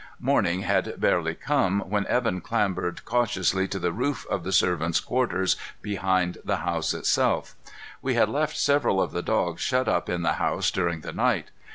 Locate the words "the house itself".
6.43-7.53